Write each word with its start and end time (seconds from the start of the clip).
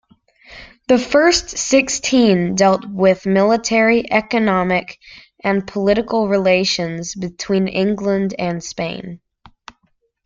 The 0.87 0.97
first 0.97 1.59
sixteen 1.59 2.55
dealt 2.55 2.85
with 2.89 3.27
military, 3.27 4.11
economic, 4.11 4.97
and 5.43 5.67
political 5.67 6.27
relations 6.27 7.13
between 7.13 7.67
England 7.67 8.33
and 8.39 8.63
Spain. 8.63 9.19